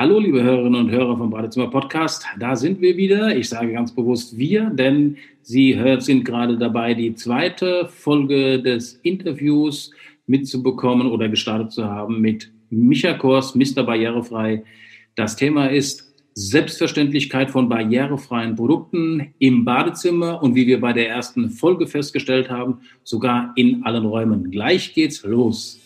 Hallo, 0.00 0.18
liebe 0.18 0.42
Hörerinnen 0.42 0.86
und 0.86 0.90
Hörer 0.90 1.18
vom 1.18 1.28
Badezimmer 1.28 1.68
Podcast. 1.68 2.24
Da 2.38 2.56
sind 2.56 2.80
wir 2.80 2.96
wieder. 2.96 3.36
Ich 3.36 3.50
sage 3.50 3.72
ganz 3.74 3.94
bewusst 3.94 4.38
wir, 4.38 4.70
denn 4.70 5.18
Sie 5.42 5.78
sind 5.98 6.24
gerade 6.24 6.56
dabei, 6.56 6.94
die 6.94 7.14
zweite 7.14 7.86
Folge 7.86 8.62
des 8.62 8.94
Interviews 9.02 9.90
mitzubekommen 10.26 11.06
oder 11.06 11.28
gestartet 11.28 11.72
zu 11.72 11.84
haben 11.84 12.22
mit 12.22 12.50
Micha 12.70 13.12
Kors, 13.12 13.54
Mr. 13.54 13.82
Barrierefrei. 13.82 14.64
Das 15.16 15.36
Thema 15.36 15.66
ist 15.66 16.10
Selbstverständlichkeit 16.32 17.50
von 17.50 17.68
barrierefreien 17.68 18.56
Produkten 18.56 19.34
im 19.38 19.66
Badezimmer 19.66 20.42
und 20.42 20.54
wie 20.54 20.66
wir 20.66 20.80
bei 20.80 20.94
der 20.94 21.10
ersten 21.10 21.50
Folge 21.50 21.86
festgestellt 21.86 22.48
haben, 22.48 22.78
sogar 23.04 23.52
in 23.54 23.84
allen 23.84 24.06
Räumen. 24.06 24.50
Gleich 24.50 24.94
geht's 24.94 25.22
los. 25.24 25.78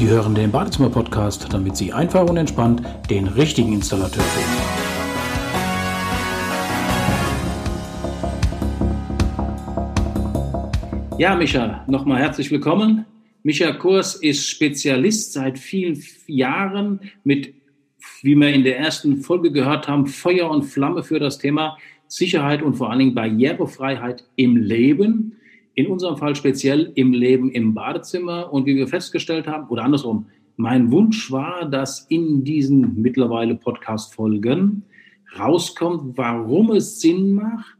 Sie 0.00 0.08
hören 0.08 0.34
den 0.34 0.50
Badezimmer-Podcast, 0.50 1.52
damit 1.52 1.76
Sie 1.76 1.92
einfach 1.92 2.26
und 2.26 2.38
entspannt 2.38 2.80
den 3.10 3.26
richtigen 3.28 3.74
Installateur 3.74 4.22
finden. 4.22 4.62
Ja, 11.18 11.36
Micha, 11.36 11.84
nochmal 11.86 12.18
herzlich 12.22 12.50
willkommen. 12.50 13.04
Micha 13.42 13.72
Kurs 13.72 14.14
ist 14.14 14.48
Spezialist 14.48 15.34
seit 15.34 15.58
vielen 15.58 16.02
Jahren 16.26 17.00
mit, 17.22 17.52
wie 18.22 18.34
wir 18.36 18.54
in 18.54 18.64
der 18.64 18.78
ersten 18.78 19.18
Folge 19.18 19.52
gehört 19.52 19.86
haben, 19.86 20.06
Feuer 20.06 20.50
und 20.50 20.62
Flamme 20.62 21.02
für 21.02 21.20
das 21.20 21.36
Thema 21.36 21.76
Sicherheit 22.08 22.62
und 22.62 22.72
vor 22.72 22.88
allen 22.88 23.00
Dingen 23.00 23.14
Barrierefreiheit 23.14 24.24
im 24.36 24.56
Leben 24.56 25.36
in 25.80 25.86
unserem 25.86 26.16
Fall 26.16 26.36
speziell 26.36 26.92
im 26.94 27.12
Leben 27.12 27.50
im 27.50 27.74
Badezimmer. 27.74 28.52
Und 28.52 28.66
wie 28.66 28.76
wir 28.76 28.86
festgestellt 28.86 29.46
haben, 29.46 29.68
oder 29.68 29.84
andersrum, 29.84 30.26
mein 30.56 30.90
Wunsch 30.90 31.30
war, 31.32 31.68
dass 31.68 32.06
in 32.08 32.44
diesen 32.44 33.00
mittlerweile 33.00 33.54
Podcast-Folgen 33.54 34.82
rauskommt, 35.38 36.18
warum 36.18 36.72
es 36.72 37.00
Sinn 37.00 37.32
macht, 37.32 37.76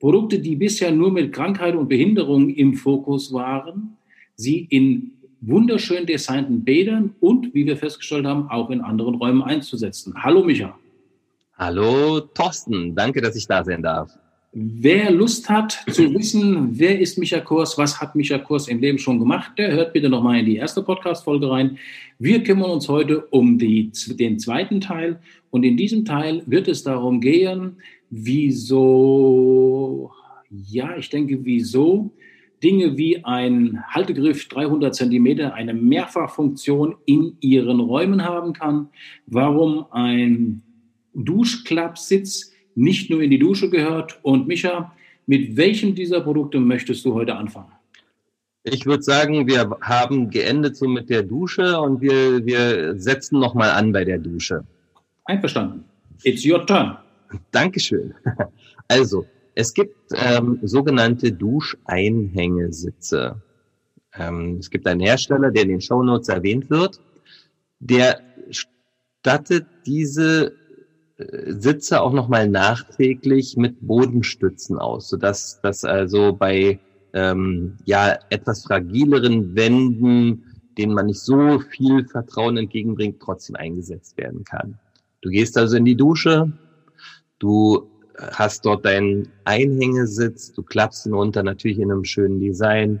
Produkte, 0.00 0.38
die 0.40 0.56
bisher 0.56 0.92
nur 0.92 1.12
mit 1.12 1.32
Krankheit 1.32 1.74
und 1.76 1.88
Behinderung 1.88 2.50
im 2.50 2.74
Fokus 2.74 3.32
waren, 3.32 3.96
sie 4.34 4.66
in 4.70 5.12
wunderschön 5.40 6.06
designten 6.06 6.64
Bädern 6.64 7.14
und, 7.20 7.54
wie 7.54 7.66
wir 7.66 7.76
festgestellt 7.76 8.26
haben, 8.26 8.48
auch 8.50 8.70
in 8.70 8.80
anderen 8.80 9.14
Räumen 9.14 9.42
einzusetzen. 9.42 10.14
Hallo 10.16 10.44
Micha. 10.44 10.76
Hallo 11.56 12.20
Thorsten, 12.20 12.94
danke, 12.94 13.20
dass 13.20 13.36
ich 13.36 13.46
da 13.46 13.64
sein 13.64 13.82
darf. 13.82 14.10
Wer 14.60 15.12
Lust 15.12 15.48
hat 15.48 15.84
zu 15.88 16.12
wissen, 16.18 16.76
wer 16.80 16.98
ist 16.98 17.16
Micha 17.16 17.38
Kurs, 17.38 17.78
was 17.78 18.00
hat 18.00 18.16
Micha 18.16 18.38
Kurs 18.38 18.66
im 18.66 18.80
Leben 18.80 18.98
schon 18.98 19.20
gemacht, 19.20 19.52
der 19.56 19.70
hört 19.70 19.92
bitte 19.92 20.08
nochmal 20.08 20.40
in 20.40 20.46
die 20.46 20.56
erste 20.56 20.82
Podcast-Folge 20.82 21.48
rein. 21.48 21.78
Wir 22.18 22.42
kümmern 22.42 22.72
uns 22.72 22.88
heute 22.88 23.20
um 23.26 23.56
die, 23.56 23.92
den 24.18 24.40
zweiten 24.40 24.80
Teil 24.80 25.20
und 25.50 25.62
in 25.62 25.76
diesem 25.76 26.04
Teil 26.04 26.42
wird 26.46 26.66
es 26.66 26.82
darum 26.82 27.20
gehen, 27.20 27.76
wieso, 28.10 29.30
ja, 30.50 30.96
ich 30.96 31.08
denke, 31.08 31.38
wieso 31.44 32.10
Dinge 32.60 32.98
wie 32.98 33.24
ein 33.24 33.84
Haltegriff 33.86 34.48
300 34.48 34.92
Zentimeter 34.92 35.54
eine 35.54 35.72
Mehrfachfunktion 35.72 36.96
in 37.06 37.36
ihren 37.38 37.78
Räumen 37.78 38.24
haben 38.24 38.54
kann, 38.54 38.88
warum 39.26 39.86
ein 39.92 40.62
Duschklappsitz 41.14 42.57
nicht 42.78 43.10
nur 43.10 43.20
in 43.22 43.30
die 43.30 43.38
Dusche 43.38 43.68
gehört. 43.68 44.18
Und 44.22 44.46
Micha, 44.46 44.94
mit 45.26 45.56
welchem 45.56 45.94
dieser 45.94 46.20
Produkte 46.20 46.60
möchtest 46.60 47.04
du 47.04 47.14
heute 47.14 47.36
anfangen? 47.36 47.72
Ich 48.62 48.86
würde 48.86 49.02
sagen, 49.02 49.46
wir 49.46 49.76
haben 49.80 50.30
geendet 50.30 50.76
so 50.76 50.88
mit 50.88 51.10
der 51.10 51.22
Dusche 51.22 51.78
und 51.80 52.00
wir, 52.00 52.44
wir 52.44 52.98
setzen 52.98 53.38
nochmal 53.40 53.70
an 53.70 53.92
bei 53.92 54.04
der 54.04 54.18
Dusche. 54.18 54.64
Einverstanden. 55.24 55.84
It's 56.22 56.44
your 56.46 56.64
turn. 56.66 56.96
Dankeschön. 57.50 58.14
Also, 58.90 59.26
es 59.54 59.74
gibt 59.74 59.94
ähm, 60.14 60.60
sogenannte 60.62 61.30
Duscheinhängesitze. 61.30 63.36
Ähm, 64.14 64.56
es 64.60 64.70
gibt 64.70 64.86
einen 64.86 65.00
Hersteller, 65.00 65.50
der 65.50 65.64
in 65.64 65.68
den 65.68 65.82
Shownotes 65.82 66.30
erwähnt 66.30 66.70
wird, 66.70 66.98
der 67.78 68.22
stattet 68.50 69.66
diese 69.84 70.54
Sitze 71.18 72.00
auch 72.00 72.12
nochmal 72.12 72.48
nachträglich 72.48 73.56
mit 73.56 73.76
Bodenstützen 73.80 74.78
aus, 74.78 75.08
sodass 75.08 75.58
das 75.62 75.84
also 75.84 76.32
bei 76.32 76.78
ähm, 77.12 77.76
ja 77.84 78.16
etwas 78.30 78.64
fragileren 78.64 79.54
Wänden, 79.56 80.44
denen 80.76 80.94
man 80.94 81.06
nicht 81.06 81.20
so 81.20 81.58
viel 81.58 82.06
Vertrauen 82.06 82.56
entgegenbringt, 82.56 83.20
trotzdem 83.20 83.56
eingesetzt 83.56 84.16
werden 84.16 84.44
kann. 84.44 84.78
Du 85.20 85.30
gehst 85.30 85.58
also 85.58 85.76
in 85.76 85.84
die 85.84 85.96
Dusche, 85.96 86.52
du 87.40 87.88
hast 88.32 88.64
dort 88.64 88.84
deinen 88.84 89.28
Einhängesitz, 89.44 90.52
du 90.52 90.62
klappst 90.62 91.06
ihn 91.06 91.14
runter, 91.14 91.42
natürlich 91.42 91.78
in 91.78 91.90
einem 91.90 92.04
schönen 92.04 92.40
Design. 92.40 93.00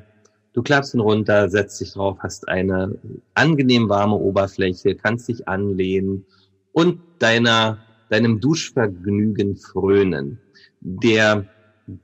Du 0.54 0.62
klappst 0.62 0.94
ihn 0.94 1.00
runter, 1.00 1.48
setzt 1.48 1.80
dich 1.80 1.92
drauf, 1.92 2.18
hast 2.20 2.48
eine 2.48 2.98
angenehm 3.34 3.88
warme 3.88 4.16
Oberfläche, 4.16 4.96
kannst 4.96 5.28
dich 5.28 5.46
anlehnen 5.46 6.26
und 6.72 7.00
deiner 7.20 7.78
deinem 8.10 8.40
Duschvergnügen 8.40 9.56
frönen. 9.56 10.38
Der 10.80 11.46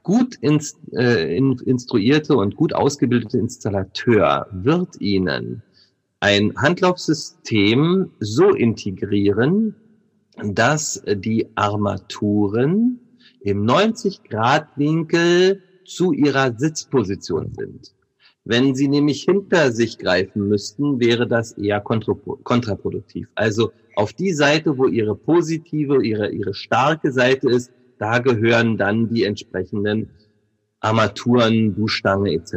gut 0.02 0.36
ins, 0.36 0.78
äh, 0.92 1.36
instruierte 1.36 2.36
und 2.36 2.56
gut 2.56 2.74
ausgebildete 2.74 3.38
Installateur 3.38 4.46
wird 4.52 5.00
Ihnen 5.00 5.62
ein 6.20 6.54
Handlaufsystem 6.56 8.10
so 8.18 8.54
integrieren, 8.54 9.74
dass 10.42 11.02
die 11.06 11.46
Armaturen 11.54 12.98
im 13.40 13.66
90-Grad-Winkel 13.66 15.62
zu 15.84 16.12
ihrer 16.12 16.56
Sitzposition 16.56 17.52
sind. 17.54 17.94
Wenn 18.44 18.74
Sie 18.74 18.88
nämlich 18.88 19.24
hinter 19.24 19.70
sich 19.72 19.98
greifen 19.98 20.48
müssten, 20.48 20.98
wäre 20.98 21.26
das 21.26 21.52
eher 21.52 21.80
kontraproduktiv. 21.80 23.28
Also 23.34 23.72
auf 23.96 24.12
die 24.12 24.32
Seite, 24.32 24.78
wo 24.78 24.86
Ihre 24.86 25.14
positive, 25.14 26.04
Ihre, 26.04 26.30
Ihre 26.30 26.54
starke 26.54 27.12
Seite 27.12 27.48
ist, 27.48 27.70
da 27.98 28.18
gehören 28.18 28.76
dann 28.76 29.08
die 29.08 29.24
entsprechenden 29.24 30.10
Armaturen, 30.80 31.74
Duschstange 31.74 32.32
etc. 32.32 32.52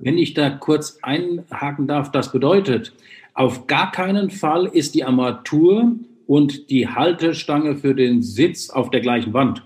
Wenn 0.00 0.18
ich 0.18 0.34
da 0.34 0.50
kurz 0.50 0.98
einhaken 1.02 1.88
darf, 1.88 2.12
das 2.12 2.30
bedeutet, 2.30 2.92
auf 3.34 3.66
gar 3.66 3.90
keinen 3.90 4.30
Fall 4.30 4.66
ist 4.66 4.94
die 4.94 5.04
Armatur 5.04 5.92
und 6.26 6.70
die 6.70 6.88
Haltestange 6.88 7.76
für 7.76 7.94
den 7.94 8.22
Sitz 8.22 8.70
auf 8.70 8.90
der 8.90 9.00
gleichen 9.00 9.32
Wand. 9.32 9.64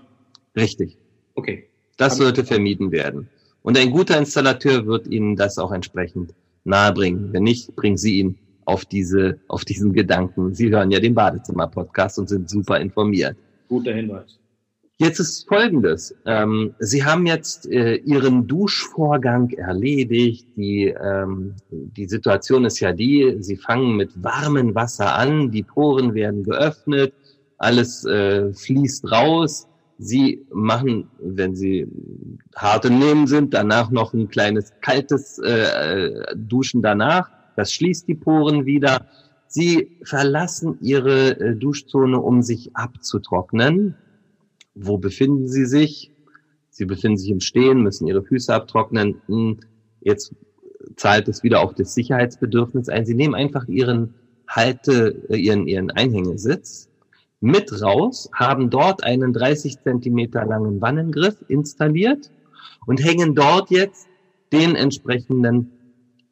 Richtig. 0.55 0.97
Okay. 1.35 1.67
Das 1.97 2.17
sollte 2.17 2.43
vermieden 2.43 2.91
werden. 2.91 3.29
Und 3.61 3.77
ein 3.77 3.91
guter 3.91 4.17
Installateur 4.17 4.85
wird 4.85 5.07
Ihnen 5.07 5.35
das 5.35 5.57
auch 5.57 5.71
entsprechend 5.71 6.33
nahebringen. 6.63 7.33
Wenn 7.33 7.43
nicht, 7.43 7.75
bringen 7.75 7.97
Sie 7.97 8.19
ihn 8.19 8.37
auf 8.67 8.83
diese, 8.83 9.39
auf 9.47 9.63
diesen 9.63 9.93
Gedanken. 9.93 10.53
Sie 10.53 10.69
hören 10.69 10.91
ja 10.91 10.99
den 10.99 11.15
Badezimmer-Podcast 11.15 12.19
und 12.19 12.27
sind 12.27 12.49
super 12.49 12.79
informiert. 12.79 13.37
Guter 13.69 13.93
Hinweis. 13.93 14.37
Jetzt 14.97 15.19
ist 15.19 15.47
Folgendes. 15.47 16.13
Ähm, 16.25 16.73
Sie 16.79 17.05
haben 17.05 17.25
jetzt 17.27 17.71
äh, 17.71 17.95
Ihren 17.95 18.45
Duschvorgang 18.45 19.51
erledigt. 19.51 20.47
Die, 20.57 20.87
ähm, 20.87 21.53
die 21.69 22.07
Situation 22.07 22.65
ist 22.65 22.81
ja 22.81 22.91
die, 22.91 23.37
Sie 23.39 23.55
fangen 23.55 23.95
mit 23.95 24.11
warmem 24.21 24.75
Wasser 24.75 25.15
an, 25.15 25.49
die 25.49 25.63
Poren 25.63 26.13
werden 26.13 26.43
geöffnet, 26.43 27.13
alles 27.59 28.03
äh, 28.03 28.51
fließt 28.51 29.09
raus. 29.09 29.67
Sie 29.97 30.45
machen, 30.51 31.07
wenn 31.19 31.55
Sie 31.55 31.87
harte 32.55 32.89
Nehmen 32.89 33.27
sind, 33.27 33.53
danach 33.53 33.91
noch 33.91 34.13
ein 34.13 34.27
kleines 34.27 34.73
kaltes 34.81 35.39
äh, 35.39 36.11
Duschen 36.35 36.81
danach. 36.81 37.36
Das 37.57 37.73
schließt 37.73 38.07
die 38.07 38.13
Poren 38.13 38.67
wieder. 38.67 39.07
Sie 39.47 39.97
verlassen 40.03 40.77
Ihre 40.79 41.39
äh, 41.39 41.55
Duschzone, 41.55 42.21
um 42.21 42.43
sich 42.43 42.75
abzutrocknen. 42.75 43.95
Wo 44.75 44.99
befinden 44.99 45.47
Sie 45.47 45.65
sich? 45.65 46.11
Sie 46.69 46.85
befinden 46.85 47.17
sich 47.17 47.31
im 47.31 47.39
Stehen, 47.39 47.81
müssen 47.81 48.05
Ihre 48.05 48.23
Füße 48.23 48.53
abtrocknen. 48.53 49.15
Hm, 49.25 49.57
jetzt 50.01 50.35
zahlt 50.97 51.27
es 51.27 51.41
wieder 51.41 51.61
auf 51.61 51.73
das 51.73 51.95
Sicherheitsbedürfnis 51.95 52.89
ein. 52.89 53.07
Sie 53.07 53.15
nehmen 53.15 53.33
einfach 53.33 53.67
Ihren 53.67 54.13
Halte, 54.47 55.23
äh, 55.29 55.37
Ihren, 55.37 55.67
Ihren 55.67 55.89
Einhängesitz 55.89 56.89
mit 57.39 57.81
raus, 57.81 58.29
haben 58.33 58.69
dort 58.69 59.03
einen 59.03 59.33
30 59.33 59.81
Zentimeter 59.81 60.45
langen 60.45 60.79
Wannengriff 60.79 61.43
installiert 61.47 62.29
und 62.85 63.03
hängen 63.03 63.33
dort 63.33 63.71
jetzt 63.71 64.07
den 64.51 64.75
entsprechenden 64.75 65.71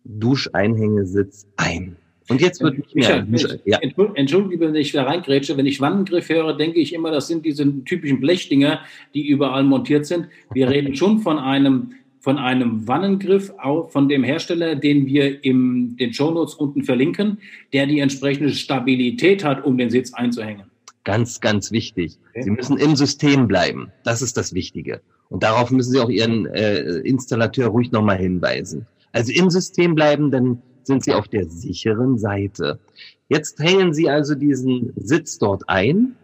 Duscheinhängesitz 0.06 1.48
ein. 1.58 1.98
Und 2.28 2.42
jetzt 2.42 2.62
wird 2.62 2.78
nicht 2.78 2.96
mehr. 2.96 3.24
Michael, 3.26 3.62
ja. 3.66 3.80
Entschuldige, 4.16 4.60
wenn 4.60 4.76
ich 4.76 4.92
da 4.92 5.04
reingrätsche. 5.04 5.58
Wenn 5.58 5.68
ich 5.68 5.80
Wannengriff 5.80 6.30
höre, 6.30 6.58
denke 6.58 6.80
ich 6.80 6.94
immer, 6.94 7.12
das 7.12 7.28
sind 7.28 7.46
diese 7.46 7.84
typischen 7.84 8.20
Blechdinger, 8.20 8.80
die 9.14 9.28
überall 9.28 9.64
montiert 9.64 10.06
sind. 10.06 10.28
Wir 10.52 10.70
reden 10.70 10.96
schon 10.96 11.20
von 11.20 11.38
einem 11.38 11.94
von 12.20 12.40
einem 12.40 12.88
Wannengriff 12.88 13.54
von 13.90 14.10
dem 14.10 14.24
Hersteller, 14.24 14.76
den 14.76 15.06
wir 15.06 15.44
in 15.44 15.96
den 15.96 16.12
Shownotes 16.12 16.56
unten 16.56 16.82
verlinken, 16.82 17.38
der 17.72 17.86
die 17.86 18.00
entsprechende 18.00 18.52
Stabilität 18.52 19.44
hat, 19.44 19.64
um 19.64 19.78
den 19.78 19.92
Sitz 19.92 20.12
einzuhängen. 20.12 20.64
Ganz, 21.04 21.40
ganz 21.40 21.72
wichtig. 21.72 22.18
Okay. 22.32 22.42
Sie 22.42 22.50
müssen 22.50 22.78
im 22.78 22.96
System 22.96 23.48
bleiben. 23.48 23.92
Das 24.04 24.24
ist 24.24 24.38
das 24.38 24.56
Wichtige. 24.56 25.02
Und 25.30 25.44
darauf 25.44 25.70
müssen 25.70 25.92
Sie 25.92 26.00
auch 26.00 26.10
Ihren 26.10 26.48
äh, 26.48 26.98
Installateur 27.02 27.68
ruhig 27.68 27.92
nochmal 27.92 28.18
hinweisen. 28.18 28.88
Also 29.16 29.32
im 29.32 29.50
System 29.50 29.96
bleiben, 29.96 30.30
dann 30.30 30.62
sind 30.84 31.06
Sie 31.06 31.14
auf 31.14 31.30
der 31.30 31.48
sicheren 31.48 32.18
Seite. 32.18 32.82
Jetzt 33.30 33.60
hängen 33.60 33.94
Sie 33.94 34.10
also 34.10 34.36
diesen 34.36 34.92
Sitz 34.98 35.40
dort 35.40 35.70
ein, 35.70 36.18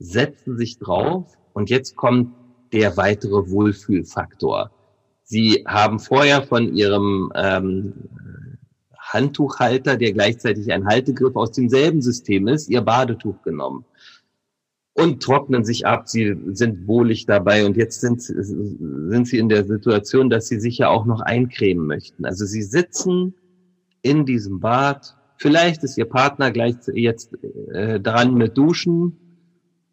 setzen 0.00 0.58
sich 0.58 0.80
drauf 0.80 1.38
und 1.52 1.70
jetzt 1.70 1.94
kommt 1.94 2.34
der 2.72 2.96
weitere 2.96 3.48
Wohlfühlfaktor. 3.50 4.72
Sie 5.22 5.64
haben 5.64 6.00
vorher 6.00 6.42
von 6.42 6.74
Ihrem 6.74 7.30
ähm, 7.36 7.92
Handtuchhalter, 8.98 9.96
der 9.96 10.12
gleichzeitig 10.12 10.72
ein 10.72 10.86
Haltegriff 10.86 11.36
aus 11.36 11.52
demselben 11.52 12.02
System 12.02 12.48
ist, 12.48 12.68
Ihr 12.68 12.82
Badetuch 12.82 13.42
genommen 13.42 13.84
und 14.94 15.22
trocknen 15.22 15.64
sich 15.64 15.86
ab. 15.86 16.08
Sie 16.08 16.36
sind 16.52 16.86
wohlig 16.86 17.26
dabei 17.26 17.66
und 17.66 17.76
jetzt 17.76 18.00
sind, 18.00 18.22
sind 18.22 19.28
Sie 19.28 19.38
in 19.38 19.48
der 19.48 19.64
Situation, 19.64 20.30
dass 20.30 20.48
Sie 20.48 20.60
sich 20.60 20.78
ja 20.78 20.88
auch 20.88 21.04
noch 21.04 21.20
eincremen 21.20 21.86
möchten. 21.86 22.24
Also 22.24 22.46
Sie 22.46 22.62
sitzen 22.62 23.34
in 24.02 24.24
diesem 24.24 24.60
Bad. 24.60 25.16
Vielleicht 25.36 25.82
ist 25.82 25.98
Ihr 25.98 26.04
Partner 26.08 26.52
gleich 26.52 26.76
jetzt 26.92 27.30
äh, 27.72 28.00
dran 28.00 28.34
mit 28.34 28.56
Duschen 28.56 29.18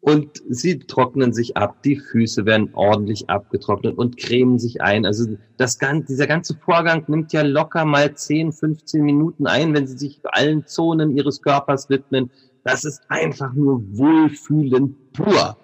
und 0.02 0.42
sie 0.50 0.80
trocknen 0.80 1.32
sich 1.32 1.56
ab, 1.56 1.80
die 1.84 1.94
Füße 1.94 2.44
werden 2.44 2.70
ordentlich 2.72 3.30
abgetrocknet 3.30 3.96
und 3.96 4.16
cremen 4.16 4.58
sich 4.58 4.82
ein. 4.82 5.06
Also 5.06 5.36
das 5.58 5.78
ganze, 5.78 6.08
dieser 6.08 6.26
ganze 6.26 6.56
Vorgang 6.56 7.04
nimmt 7.06 7.32
ja 7.32 7.42
locker 7.42 7.84
mal 7.84 8.12
10, 8.12 8.52
15 8.52 9.00
Minuten 9.00 9.46
ein, 9.46 9.72
wenn 9.74 9.86
sie 9.86 9.96
sich 9.96 10.18
allen 10.24 10.66
Zonen 10.66 11.16
ihres 11.16 11.40
Körpers 11.40 11.88
widmen. 11.88 12.32
Das 12.64 12.84
ist 12.84 13.02
einfach 13.08 13.52
nur 13.54 13.82
Wohlfühlen 13.96 14.96
pur. 15.12 15.56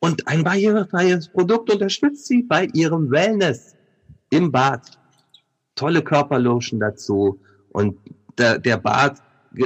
Und 0.00 0.26
ein 0.26 0.42
barrierefreies 0.42 1.28
Produkt 1.28 1.70
unterstützt 1.70 2.26
sie 2.26 2.42
bei 2.42 2.66
ihrem 2.72 3.10
Wellness 3.10 3.74
im 4.30 4.50
Bad. 4.50 4.98
Tolle 5.74 6.02
Körperlotion 6.02 6.80
dazu 6.80 7.40
und 7.70 7.96
der, 8.38 8.58
der 8.58 8.76
Bad, 8.78 9.18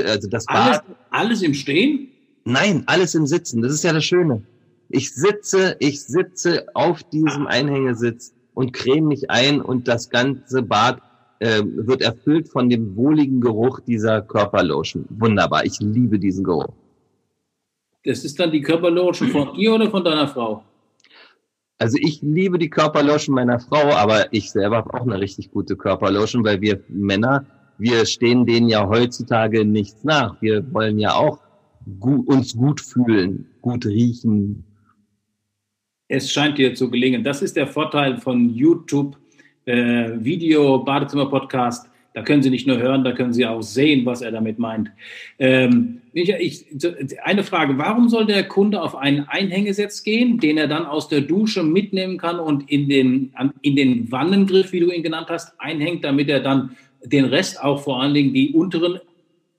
also 0.04 0.28
das 0.28 0.46
Bad. 0.46 0.56
Alles, 0.56 0.82
alles 1.10 1.42
im 1.42 1.54
Stehen? 1.54 2.08
Nein, 2.44 2.84
alles 2.86 3.14
im 3.14 3.26
Sitzen. 3.26 3.62
Das 3.62 3.72
ist 3.72 3.82
ja 3.82 3.92
das 3.92 4.04
Schöne. 4.04 4.42
Ich 4.88 5.14
sitze, 5.14 5.76
ich 5.80 6.04
sitze 6.04 6.66
auf 6.74 7.02
diesem 7.02 7.46
Einhängesitz 7.46 8.34
und 8.54 8.72
creme 8.72 9.08
mich 9.08 9.30
ein 9.30 9.60
und 9.60 9.88
das 9.88 10.10
ganze 10.10 10.62
Bad 10.62 11.00
äh, 11.38 11.62
wird 11.64 12.02
erfüllt 12.02 12.48
von 12.48 12.68
dem 12.70 12.96
wohligen 12.96 13.40
Geruch 13.40 13.80
dieser 13.80 14.22
Körperlotion. 14.22 15.04
Wunderbar. 15.10 15.64
Ich 15.64 15.78
liebe 15.80 16.18
diesen 16.18 16.44
Geruch. 16.44 16.72
Das 18.04 18.24
ist 18.24 18.38
dann 18.38 18.52
die 18.52 18.62
Körperlotion 18.62 19.30
von 19.30 19.54
dir 19.54 19.74
oder 19.74 19.90
von 19.90 20.04
deiner 20.04 20.28
Frau? 20.28 20.62
Also 21.78 21.98
ich 22.00 22.22
liebe 22.22 22.58
die 22.58 22.70
Körperlotion 22.70 23.34
meiner 23.34 23.60
Frau, 23.60 23.92
aber 23.94 24.32
ich 24.32 24.50
selber 24.50 24.76
habe 24.76 24.94
auch 24.94 25.02
eine 25.02 25.20
richtig 25.20 25.50
gute 25.50 25.76
Körperlotion, 25.76 26.44
weil 26.44 26.60
wir 26.60 26.80
Männer, 26.88 27.44
wir 27.78 28.06
stehen 28.06 28.46
denen 28.46 28.68
ja 28.68 28.88
heutzutage 28.88 29.64
nichts 29.64 30.02
nach. 30.04 30.40
Wir 30.40 30.72
wollen 30.72 30.98
ja 30.98 31.14
auch 31.14 31.40
gut, 32.00 32.26
uns 32.28 32.56
gut 32.56 32.80
fühlen, 32.80 33.46
gut 33.60 33.84
riechen. 33.84 34.64
Es 36.08 36.30
scheint 36.30 36.56
dir 36.56 36.74
zu 36.74 36.90
gelingen. 36.90 37.24
Das 37.24 37.42
ist 37.42 37.56
der 37.56 37.66
Vorteil 37.66 38.18
von 38.18 38.48
YouTube 38.54 39.18
äh, 39.66 40.12
Video 40.24 40.78
Badezimmer 40.78 41.26
Podcast. 41.26 41.88
Da 42.14 42.22
können 42.22 42.42
Sie 42.42 42.48
nicht 42.48 42.66
nur 42.66 42.78
hören, 42.78 43.04
da 43.04 43.12
können 43.12 43.34
Sie 43.34 43.44
auch 43.44 43.60
sehen, 43.60 44.06
was 44.06 44.22
er 44.22 44.32
damit 44.32 44.58
meint. 44.58 44.90
Ähm, 45.38 46.00
ich, 46.14 46.64
eine 47.22 47.44
Frage, 47.44 47.76
warum 47.76 48.08
soll 48.08 48.24
der 48.24 48.44
Kunde 48.44 48.80
auf 48.80 48.96
einen 48.96 49.28
Einhängesitz 49.28 50.02
gehen, 50.02 50.38
den 50.38 50.56
er 50.56 50.66
dann 50.66 50.86
aus 50.86 51.08
der 51.08 51.20
Dusche 51.20 51.62
mitnehmen 51.62 52.16
kann 52.16 52.38
und 52.40 52.70
in 52.70 52.88
den, 52.88 53.34
in 53.60 53.76
den 53.76 54.10
Wannengriff, 54.10 54.72
wie 54.72 54.80
du 54.80 54.90
ihn 54.90 55.02
genannt 55.02 55.26
hast, 55.28 55.60
einhängt, 55.60 56.04
damit 56.04 56.30
er 56.30 56.40
dann 56.40 56.74
den 57.04 57.26
Rest 57.26 57.62
auch 57.62 57.82
vor 57.82 58.00
allen 58.00 58.14
Dingen 58.14 58.32
die 58.32 58.54
unteren 58.54 58.98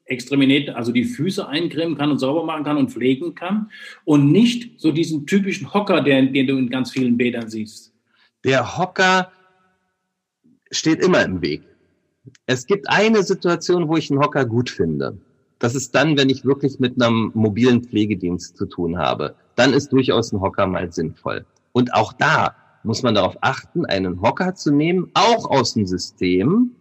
Extremitäten, 0.06 0.74
also 0.74 0.92
die 0.92 1.04
Füße 1.04 1.48
eincremen 1.48 1.96
kann 1.96 2.10
und 2.10 2.18
sauber 2.18 2.44
machen 2.44 2.64
kann 2.64 2.78
und 2.78 2.92
pflegen 2.92 3.36
kann 3.36 3.70
und 4.04 4.32
nicht 4.32 4.80
so 4.80 4.92
diesen 4.92 5.28
typischen 5.28 5.74
Hocker, 5.76 6.02
den, 6.02 6.34
den 6.34 6.48
du 6.48 6.58
in 6.58 6.70
ganz 6.70 6.92
vielen 6.92 7.18
Bädern 7.18 7.50
siehst. 7.50 7.94
Der 8.44 8.78
Hocker 8.78 9.32
steht 10.72 11.04
immer 11.04 11.24
im 11.24 11.42
Weg. 11.42 11.64
Es 12.46 12.66
gibt 12.66 12.90
eine 12.90 13.24
Situation, 13.24 13.88
wo 13.88 13.98
ich 13.98 14.12
einen 14.12 14.20
Hocker 14.20 14.46
gut 14.46 14.70
finde. 14.70 15.18
Das 15.60 15.76
ist 15.76 15.96
dann, 15.96 16.18
wenn 16.18 16.30
ich 16.30 16.46
wirklich 16.46 16.80
mit 16.80 17.02
einem 17.02 17.32
mobilen 17.34 17.84
Pflegedienst 17.84 18.58
zu 18.58 18.66
tun 18.66 18.98
habe. 18.98 19.36
Dann 19.56 19.74
ist 19.74 19.92
durchaus 19.92 20.32
ein 20.32 20.42
Hocker 20.42 20.68
mal 20.68 20.92
sinnvoll. 20.92 21.46
Und 21.72 21.94
auch 21.94 22.14
da 22.14 22.56
muss 22.84 23.02
man 23.04 23.16
darauf 23.16 23.38
achten, 23.42 23.86
einen 23.86 24.22
Hocker 24.22 24.56
zu 24.56 24.72
nehmen, 24.72 25.10
auch 25.14 25.50
aus 25.50 25.74
dem 25.74 25.86
System, 25.86 26.72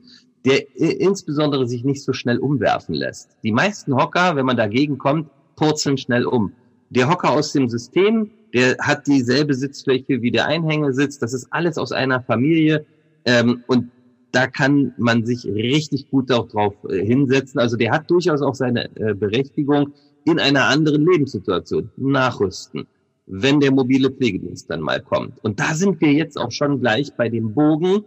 der 0.45 0.77
insbesondere 0.77 1.67
sich 1.67 1.85
nicht 1.85 2.03
so 2.03 2.13
schnell 2.13 2.39
umwerfen 2.39 2.95
lässt. 2.95 3.37
Die 3.43 3.51
meisten 3.51 3.97
Hocker, 3.97 4.37
wenn 4.37 4.47
man 4.47 4.57
dagegen 4.57 4.99
kommt, 4.99 5.29
purzeln 5.57 5.99
schnell 5.99 6.27
um. 6.27 6.53
Der 6.91 7.09
Hocker 7.09 7.31
aus 7.31 7.53
dem 7.53 7.69
System, 7.69 8.31
der 8.55 8.77
hat 8.79 9.07
dieselbe 9.07 9.55
Sitzfläche 9.55 10.23
wie 10.23 10.31
der 10.31 10.47
Einhängesitz. 10.47 11.19
Das 11.19 11.33
ist 11.33 11.49
alles 11.51 11.79
aus 11.79 11.93
einer 11.93 12.23
Familie. 12.23 12.87
Ähm, 13.27 13.63
und 13.67 13.91
da 14.33 14.47
kann 14.47 14.95
man 14.99 15.25
sich 15.25 15.45
richtig 15.47 16.11
gut 16.11 16.33
auch 16.33 16.49
drauf 16.49 16.75
äh, 16.89 17.05
hinsetzen. 17.05 17.61
Also 17.61 17.77
der 17.77 17.93
hat 17.93 18.11
durchaus 18.11 18.43
auch 18.43 18.55
seine 18.55 18.89
äh, 18.97 19.15
Berechtigung 19.15 19.93
in 20.25 20.41
einer 20.41 20.65
anderen 20.65 21.07
Lebenssituation. 21.07 21.91
Nachrüsten, 21.97 22.87
wenn 23.27 23.61
der 23.61 23.73
mobile 23.73 24.11
Pflegedienst 24.11 24.71
dann 24.71 24.81
mal 24.81 25.01
kommt. 25.01 25.43
Und 25.45 25.61
da 25.61 25.75
sind 25.75 26.01
wir 26.01 26.13
jetzt 26.13 26.39
auch 26.39 26.51
schon 26.51 26.81
gleich 26.81 27.13
bei 27.15 27.29
dem 27.29 27.55
Bogen 27.55 28.05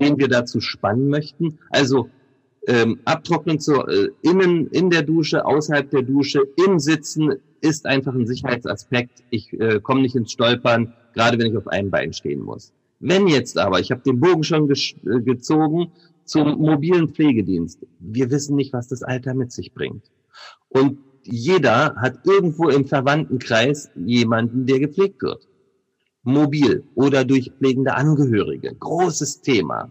den 0.00 0.18
wir 0.18 0.28
dazu 0.28 0.60
spannen 0.60 1.08
möchten. 1.08 1.58
Also 1.70 2.08
ähm, 2.66 3.00
abtrocknen 3.04 3.60
zu, 3.60 3.86
äh, 3.86 4.08
innen 4.22 4.68
in 4.68 4.90
der 4.90 5.02
Dusche, 5.02 5.44
außerhalb 5.44 5.90
der 5.90 6.02
Dusche, 6.02 6.42
im 6.66 6.78
Sitzen 6.78 7.34
ist 7.60 7.86
einfach 7.86 8.14
ein 8.14 8.26
Sicherheitsaspekt. 8.26 9.22
Ich 9.30 9.52
äh, 9.52 9.80
komme 9.80 10.02
nicht 10.02 10.16
ins 10.16 10.32
Stolpern, 10.32 10.92
gerade 11.14 11.38
wenn 11.38 11.46
ich 11.46 11.56
auf 11.56 11.68
einem 11.68 11.90
Bein 11.90 12.12
stehen 12.12 12.40
muss. 12.40 12.72
Wenn 13.00 13.26
jetzt 13.28 13.58
aber, 13.58 13.80
ich 13.80 13.90
habe 13.90 14.02
den 14.02 14.20
Bogen 14.20 14.44
schon 14.44 14.70
äh, 14.70 15.20
gezogen 15.20 15.92
zum 16.24 16.58
mobilen 16.58 17.08
Pflegedienst. 17.08 17.86
Wir 18.00 18.30
wissen 18.30 18.56
nicht, 18.56 18.72
was 18.72 18.88
das 18.88 19.02
Alter 19.02 19.34
mit 19.34 19.52
sich 19.52 19.72
bringt. 19.74 20.10
Und 20.68 20.98
jeder 21.22 21.94
hat 21.96 22.26
irgendwo 22.26 22.68
im 22.68 22.84
Verwandtenkreis 22.84 23.90
jemanden, 23.94 24.66
der 24.66 24.80
gepflegt 24.80 25.22
wird 25.22 25.46
mobil 26.26 26.82
oder 26.94 27.24
durch 27.24 27.52
pflegende 27.56 27.94
Angehörige. 27.94 28.74
Großes 28.74 29.40
Thema. 29.40 29.90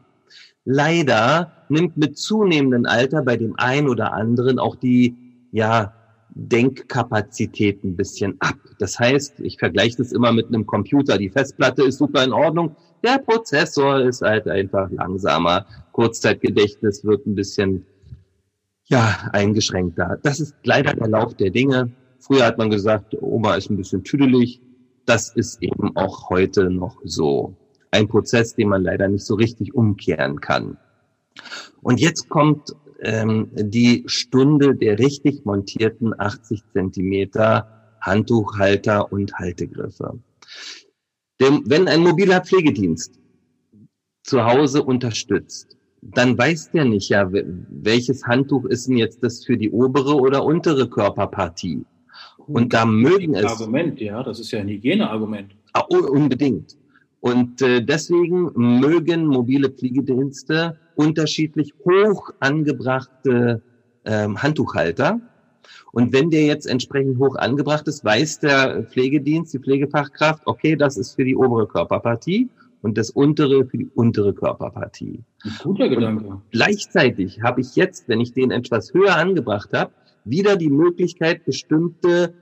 Leider 0.65 1.51
nimmt 1.69 1.97
mit 1.97 2.17
zunehmendem 2.17 2.85
Alter 2.85 3.23
bei 3.23 3.37
dem 3.37 3.57
einen 3.57 3.87
oder 3.87 4.13
anderen 4.13 4.59
auch 4.59 4.75
die, 4.75 5.15
ja, 5.51 5.93
Denkkapazität 6.35 7.83
ein 7.83 7.95
bisschen 7.95 8.35
ab. 8.39 8.55
Das 8.79 8.99
heißt, 8.99 9.39
ich 9.39 9.57
vergleiche 9.57 9.97
das 9.97 10.11
immer 10.11 10.31
mit 10.31 10.47
einem 10.47 10.65
Computer. 10.65 11.17
Die 11.17 11.29
Festplatte 11.29 11.83
ist 11.83 11.97
super 11.97 12.23
in 12.23 12.33
Ordnung. 12.33 12.75
Der 13.03 13.19
Prozessor 13.19 14.01
ist 14.01 14.21
halt 14.21 14.47
einfach 14.47 14.89
langsamer. 14.91 15.65
Kurzzeitgedächtnis 15.93 17.03
wird 17.03 17.25
ein 17.25 17.35
bisschen, 17.35 17.85
ja, 18.85 19.29
eingeschränkter. 19.31 20.19
Das 20.23 20.39
ist 20.39 20.55
leider 20.63 20.93
der 20.93 21.07
Lauf 21.07 21.33
der 21.35 21.49
Dinge. 21.49 21.91
Früher 22.19 22.45
hat 22.45 22.57
man 22.57 22.69
gesagt, 22.69 23.15
Oma 23.21 23.55
ist 23.55 23.69
ein 23.69 23.77
bisschen 23.77 24.03
tüdelig 24.03 24.61
das 25.05 25.29
ist 25.29 25.61
eben 25.61 25.95
auch 25.95 26.29
heute 26.29 26.69
noch 26.69 26.97
so. 27.03 27.55
Ein 27.91 28.07
Prozess, 28.07 28.55
den 28.55 28.69
man 28.69 28.83
leider 28.83 29.07
nicht 29.07 29.25
so 29.25 29.35
richtig 29.35 29.73
umkehren 29.73 30.41
kann. 30.41 30.77
Und 31.81 31.99
jetzt 31.99 32.27
kommt 32.29 32.75
ähm, 33.01 33.49
die 33.53 34.03
Stunde 34.07 34.75
der 34.75 34.99
richtig 34.99 35.45
montierten 35.45 36.13
80 36.17 36.61
Zentimeter 36.73 37.67
Handtuchhalter 38.01 39.11
und 39.11 39.33
Haltegriffe. 39.33 40.19
Denn 41.39 41.63
wenn 41.65 41.87
ein 41.87 42.01
mobiler 42.01 42.41
Pflegedienst 42.41 43.19
zu 44.23 44.43
Hause 44.45 44.83
unterstützt, 44.83 45.75
dann 46.01 46.37
weiß 46.37 46.71
der 46.71 46.85
nicht 46.85 47.09
ja, 47.09 47.27
welches 47.31 48.25
Handtuch 48.25 48.65
ist 48.65 48.87
denn 48.87 48.97
jetzt 48.97 49.23
das 49.23 49.43
für 49.43 49.57
die 49.57 49.71
obere 49.71 50.15
oder 50.15 50.45
untere 50.45 50.87
Körperpartie. 50.87 51.83
Und 52.47 52.73
da 52.73 52.85
mögen 52.85 53.33
es. 53.33 53.45
Argument, 53.45 53.99
ja, 53.99 54.21
das 54.21 54.39
ist 54.39 54.51
ja 54.51 54.59
ein 54.59 54.67
Hygieneargument. 54.67 55.55
Ah, 55.73 55.81
unbedingt. 55.81 56.77
Und 57.25 57.59
äh, 57.63 57.83
deswegen 57.83 58.51
mögen 58.53 59.25
mobile 59.25 59.71
Pflegedienste 59.71 60.77
unterschiedlich 60.93 61.73
hoch 61.83 62.29
angebrachte 62.39 63.63
ähm, 64.05 64.43
Handtuchhalter. 64.43 65.19
Und 65.91 66.13
wenn 66.13 66.29
der 66.29 66.45
jetzt 66.45 66.67
entsprechend 66.67 67.17
hoch 67.17 67.35
angebracht 67.35 67.87
ist, 67.87 68.05
weiß 68.05 68.41
der 68.41 68.83
Pflegedienst, 68.83 69.55
die 69.55 69.59
Pflegefachkraft, 69.59 70.43
okay, 70.45 70.75
das 70.75 70.97
ist 70.97 71.15
für 71.15 71.25
die 71.25 71.35
obere 71.35 71.67
Körperpartie. 71.67 72.47
und 72.83 72.99
das 72.99 73.09
untere 73.09 73.65
für 73.65 73.79
die 73.79 73.89
untere 73.95 74.31
Körperpartie. 74.31 75.23
Guter 75.63 75.89
Gedanke. 75.89 76.27
Und 76.27 76.41
gleichzeitig 76.51 77.41
habe 77.41 77.61
ich 77.61 77.75
jetzt, 77.75 78.07
wenn 78.07 78.21
ich 78.21 78.33
den 78.33 78.51
etwas 78.51 78.93
höher 78.93 79.15
angebracht 79.15 79.71
habe, 79.73 79.91
wieder 80.25 80.55
die 80.55 80.69
Möglichkeit, 80.69 81.43
bestimmte 81.45 82.35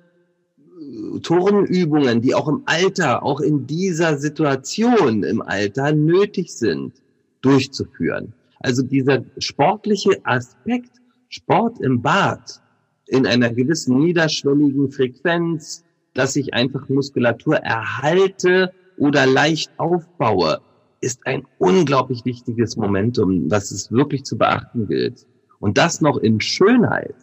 Turnübungen, 1.21 2.21
die 2.21 2.35
auch 2.35 2.47
im 2.47 2.63
Alter, 2.65 3.23
auch 3.23 3.39
in 3.39 3.65
dieser 3.67 4.17
Situation 4.17 5.23
im 5.23 5.41
Alter 5.41 5.93
nötig 5.93 6.53
sind, 6.53 6.93
durchzuführen. 7.41 8.33
Also 8.59 8.81
dieser 8.81 9.23
sportliche 9.37 10.11
Aspekt, 10.23 10.91
Sport 11.29 11.79
im 11.81 12.01
Bad, 12.01 12.61
in 13.07 13.25
einer 13.25 13.51
gewissen 13.51 13.99
niederschwelligen 13.99 14.91
Frequenz, 14.91 15.83
dass 16.13 16.35
ich 16.35 16.53
einfach 16.53 16.87
Muskulatur 16.89 17.57
erhalte 17.57 18.71
oder 18.97 19.25
leicht 19.25 19.71
aufbaue, 19.77 20.61
ist 21.01 21.25
ein 21.25 21.43
unglaublich 21.57 22.23
wichtiges 22.23 22.77
Momentum, 22.77 23.49
was 23.49 23.71
es 23.71 23.91
wirklich 23.91 24.23
zu 24.23 24.37
beachten 24.37 24.87
gilt. 24.87 25.27
Und 25.59 25.77
das 25.77 26.01
noch 26.01 26.17
in 26.17 26.39
Schönheit, 26.39 27.15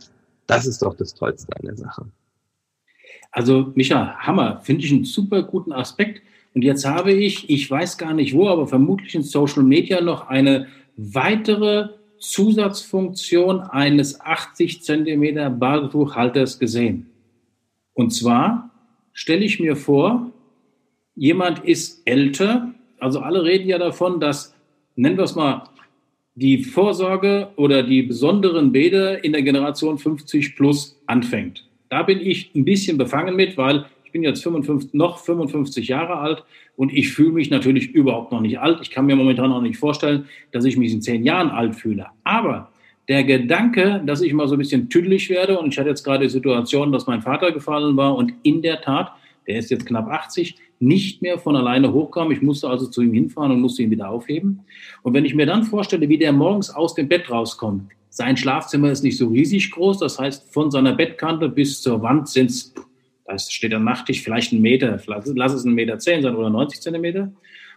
das 0.46 0.66
ist 0.66 0.82
doch 0.82 0.94
das 0.94 1.14
Tollste 1.14 1.54
an 1.56 1.66
der 1.66 1.76
Sache. 1.76 2.06
Also, 3.30 3.72
Micha, 3.74 4.16
Hammer, 4.18 4.60
finde 4.60 4.84
ich 4.84 4.92
einen 4.92 5.04
super 5.04 5.42
guten 5.42 5.72
Aspekt. 5.72 6.22
Und 6.54 6.62
jetzt 6.62 6.84
habe 6.84 7.12
ich, 7.12 7.48
ich 7.48 7.70
weiß 7.70 7.96
gar 7.98 8.12
nicht 8.12 8.34
wo, 8.34 8.48
aber 8.48 8.66
vermutlich 8.66 9.14
in 9.14 9.22
Social 9.22 9.62
Media 9.62 10.00
noch 10.00 10.28
eine 10.28 10.66
weitere 10.96 11.90
Zusatzfunktion 12.18 13.60
eines 13.60 14.20
80 14.20 14.82
Zentimeter 14.82 15.48
Badetuchhalters 15.48 16.58
gesehen. 16.58 17.06
Und 17.94 18.10
zwar 18.10 18.70
stelle 19.12 19.44
ich 19.44 19.60
mir 19.60 19.76
vor, 19.76 20.30
jemand 21.14 21.64
ist 21.64 22.02
älter, 22.04 22.74
also 22.98 23.20
alle 23.20 23.44
reden 23.44 23.68
ja 23.68 23.78
davon, 23.78 24.20
dass, 24.20 24.54
nennen 24.96 25.16
wir 25.16 25.24
es 25.24 25.34
mal, 25.34 25.68
die 26.34 26.62
Vorsorge 26.64 27.48
oder 27.56 27.82
die 27.82 28.02
besonderen 28.02 28.72
Bäder 28.72 29.22
in 29.24 29.32
der 29.32 29.42
Generation 29.42 29.98
50 29.98 30.56
plus 30.56 31.00
anfängt. 31.06 31.69
Da 31.90 32.04
bin 32.04 32.20
ich 32.20 32.54
ein 32.54 32.64
bisschen 32.64 32.96
befangen 32.96 33.36
mit, 33.36 33.58
weil 33.58 33.84
ich 34.04 34.12
bin 34.12 34.22
jetzt 34.22 34.42
55, 34.42 34.94
noch 34.94 35.18
55 35.18 35.88
Jahre 35.88 36.16
alt 36.16 36.44
und 36.76 36.92
ich 36.92 37.12
fühle 37.12 37.32
mich 37.32 37.50
natürlich 37.50 37.90
überhaupt 37.90 38.32
noch 38.32 38.40
nicht 38.40 38.58
alt. 38.58 38.78
Ich 38.80 38.90
kann 38.90 39.06
mir 39.06 39.16
momentan 39.16 39.52
auch 39.52 39.60
nicht 39.60 39.76
vorstellen, 39.76 40.26
dass 40.52 40.64
ich 40.64 40.76
mich 40.76 40.92
in 40.92 41.02
zehn 41.02 41.24
Jahren 41.24 41.50
alt 41.50 41.74
fühle. 41.74 42.06
Aber 42.24 42.70
der 43.08 43.24
Gedanke, 43.24 44.02
dass 44.06 44.22
ich 44.22 44.32
mal 44.32 44.46
so 44.46 44.54
ein 44.54 44.58
bisschen 44.58 44.88
tüdelig 44.88 45.30
werde 45.30 45.58
und 45.58 45.72
ich 45.72 45.78
hatte 45.78 45.88
jetzt 45.88 46.04
gerade 46.04 46.24
die 46.24 46.30
Situation, 46.30 46.92
dass 46.92 47.08
mein 47.08 47.22
Vater 47.22 47.50
gefallen 47.50 47.96
war 47.96 48.14
und 48.14 48.34
in 48.44 48.62
der 48.62 48.80
Tat, 48.80 49.12
der 49.48 49.58
ist 49.58 49.70
jetzt 49.70 49.86
knapp 49.86 50.08
80, 50.08 50.56
nicht 50.78 51.22
mehr 51.22 51.38
von 51.38 51.56
alleine 51.56 51.92
hochkam. 51.92 52.30
Ich 52.30 52.40
musste 52.40 52.68
also 52.68 52.86
zu 52.86 53.02
ihm 53.02 53.12
hinfahren 53.12 53.50
und 53.50 53.60
musste 53.60 53.82
ihn 53.82 53.90
wieder 53.90 54.08
aufheben. 54.08 54.60
Und 55.02 55.12
wenn 55.12 55.24
ich 55.24 55.34
mir 55.34 55.46
dann 55.46 55.64
vorstelle, 55.64 56.08
wie 56.08 56.18
der 56.18 56.32
morgens 56.32 56.70
aus 56.70 56.94
dem 56.94 57.08
Bett 57.08 57.30
rauskommt, 57.30 57.90
sein 58.10 58.36
Schlafzimmer 58.36 58.90
ist 58.90 59.02
nicht 59.02 59.16
so 59.16 59.28
riesig 59.28 59.70
groß, 59.70 59.98
das 59.98 60.18
heißt, 60.18 60.52
von 60.52 60.70
seiner 60.70 60.92
Bettkante 60.92 61.48
bis 61.48 61.80
zur 61.80 62.02
Wand 62.02 62.28
sind 62.28 62.50
es 62.50 62.74
da 63.30 63.38
steht 63.38 63.70
der 63.70 63.78
Nachttisch 63.78 64.22
vielleicht 64.22 64.52
ein 64.52 64.60
Meter, 64.60 65.00
lass 65.06 65.52
es 65.52 65.64
ein 65.64 65.74
Meter 65.74 65.98
zehn 66.00 66.20
sein 66.20 66.34
oder 66.34 66.50
90 66.50 66.80
Zentimeter. 66.80 67.30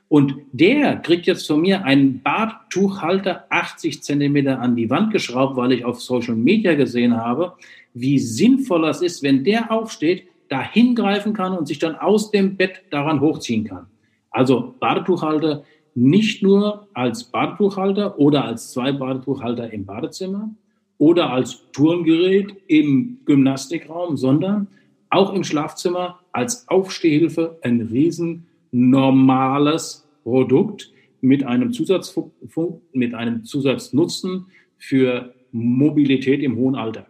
Und 0.08 0.36
der 0.52 0.98
kriegt 0.98 1.28
jetzt 1.28 1.48
von 1.48 1.62
mir 1.62 1.86
einen 1.86 2.22
Badtuchhalter 2.22 3.46
80 3.50 4.04
Zentimeter 4.04 4.60
an 4.60 4.76
die 4.76 4.90
Wand 4.90 5.12
geschraubt, 5.12 5.56
weil 5.56 5.72
ich 5.72 5.86
auf 5.86 6.02
Social 6.02 6.36
Media 6.36 6.74
gesehen 6.76 7.16
habe, 7.16 7.54
wie 7.94 8.18
sinnvoll 8.18 8.82
das 8.82 9.02
ist, 9.02 9.22
wenn 9.22 9.44
der 9.44 9.72
aufsteht, 9.72 10.28
da 10.50 10.62
hingreifen 10.62 11.34
kann 11.34 11.56
und 11.56 11.68
sich 11.68 11.80
dann 11.80 11.96
aus 11.96 12.32
dem 12.32 12.58
Bett 12.58 12.82
daran 12.90 13.22
hochziehen 13.22 13.64
kann. 13.64 13.88
Also 14.32 14.74
Badetuchhalter 14.80 15.64
nicht 15.96 16.44
nur 16.44 16.88
als 16.94 17.26
Badetuchhalter 17.26 18.18
oder 18.20 18.46
als 18.46 18.72
zwei 18.72 18.92
Badetuchhalter 18.92 19.72
im 19.72 19.86
Badezimmer 19.86 20.50
oder 20.98 21.32
als 21.32 21.64
Turngerät 21.72 22.56
im 22.68 23.20
Gymnastikraum, 23.26 24.18
sondern 24.18 24.68
auch 25.10 25.34
im 25.34 25.44
Schlafzimmer 25.44 26.20
als 26.32 26.68
Aufstehhilfe 26.68 27.58
ein 27.62 27.82
riesen 27.82 28.48
normales 28.72 30.08
Produkt 30.24 30.92
mit 31.22 31.44
einem, 31.44 31.72
Zusatz, 31.72 32.20
mit 32.92 33.14
einem 33.14 33.46
Zusatznutzen 33.46 34.48
für 34.78 35.34
Mobilität 35.52 36.42
im 36.42 36.58
hohen 36.58 36.76
Alter. 36.76 37.06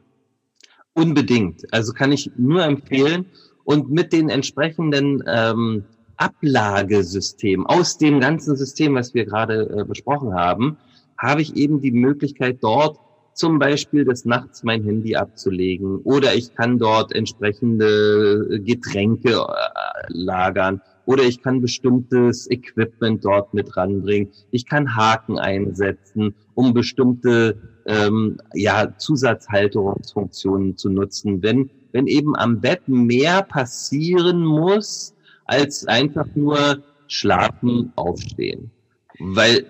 Unbedingt. 0.94 1.64
Also 1.74 1.94
kann 1.94 2.12
ich 2.12 2.30
nur 2.38 2.64
empfehlen. 2.64 3.26
Und 3.64 3.90
mit 3.90 4.12
den 4.12 4.28
entsprechenden 4.28 5.24
ähm, 5.26 5.86
Ablagesystemen 6.18 7.66
aus 7.66 7.98
dem 7.98 8.20
ganzen 8.20 8.56
System, 8.56 8.96
was 8.96 9.14
wir 9.14 9.26
gerade 9.26 9.70
äh, 9.70 9.84
besprochen 9.84 10.34
haben, 10.34 10.78
habe 11.18 11.42
ich 11.42 11.56
eben 11.56 11.82
die 11.82 11.92
Möglichkeit, 11.92 12.58
dort 12.62 13.00
zum 13.34 13.58
Beispiel 13.60 14.06
des 14.06 14.26
Nachts 14.26 14.64
mein 14.64 14.84
Handy 14.84 15.16
abzulegen 15.16 15.98
oder 16.04 16.36
ich 16.36 16.54
kann 16.54 16.78
dort 16.78 17.14
entsprechende 17.14 18.62
Getränke 18.64 19.32
äh, 19.32 20.04
lagern 20.10 20.82
oder 21.06 21.24
ich 21.24 21.42
kann 21.42 21.62
bestimmtes 21.62 22.50
Equipment 22.50 23.26
dort 23.26 23.54
mit 23.54 23.76
ranbringen. 23.76 24.30
Ich 24.52 24.66
kann 24.66 24.96
Haken 24.96 25.38
einsetzen, 25.38 26.34
um 26.54 26.74
bestimmte 26.74 27.58
ähm, 27.86 28.38
ja, 28.54 28.94
Zusatzhalterungsfunktionen 28.98 30.78
zu 30.78 30.90
nutzen. 30.90 31.42
Wenn, 31.42 31.70
wenn 31.92 32.08
eben 32.08 32.36
am 32.36 32.62
Bett 32.62 32.88
mehr 32.88 33.42
passieren 33.42 34.46
muss, 34.46 35.14
als 35.46 35.86
einfach 35.88 36.28
nur 36.36 36.84
schlafen, 37.08 37.92
aufstehen. 37.96 38.72
Weil 39.20 39.66